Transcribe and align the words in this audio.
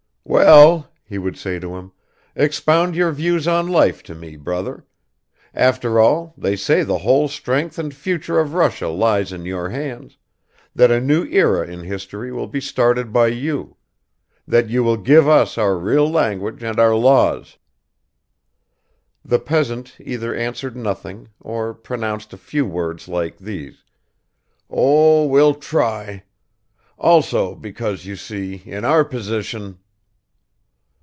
"Well," 0.23 0.89
he 1.03 1.17
would 1.17 1.35
say 1.35 1.59
to 1.59 1.75
him, 1.75 1.91
"expound 2.37 2.95
your 2.95 3.11
views 3.11 3.49
on 3.49 3.67
life 3.67 4.01
to 4.03 4.15
me, 4.15 4.37
brother; 4.37 4.85
after 5.53 5.99
all, 5.99 6.33
they 6.37 6.55
say 6.55 6.83
the 6.83 6.99
whole 6.99 7.27
strength 7.27 7.77
and 7.77 7.93
future 7.93 8.39
of 8.39 8.53
Russia 8.53 8.87
lies 8.87 9.33
in 9.33 9.45
your 9.45 9.69
hands, 9.69 10.17
that 10.73 10.89
a 10.91 11.01
new 11.01 11.25
era 11.25 11.67
in 11.67 11.81
history 11.83 12.31
will 12.31 12.47
be 12.47 12.61
started 12.61 13.11
by 13.11 13.27
you 13.27 13.75
that 14.47 14.69
you 14.69 14.83
will 14.85 14.95
give 14.95 15.27
us 15.27 15.57
our 15.57 15.77
real 15.77 16.09
language 16.09 16.63
and 16.63 16.79
our 16.79 16.95
laws." 16.95 17.57
The 19.25 19.39
peasant 19.39 19.97
either 19.99 20.33
answered 20.33 20.77
nothing, 20.77 21.27
or 21.41 21.73
pronounced 21.73 22.31
a 22.31 22.37
few 22.37 22.65
words 22.65 23.09
like 23.09 23.37
these, 23.37 23.83
"Oh, 24.69 25.25
we'll 25.25 25.55
try... 25.55 26.23
also, 26.97 27.53
because, 27.53 28.05
you 28.05 28.15
see, 28.15 28.61
in 28.65 28.85
our 28.85 29.03
position 29.03 29.79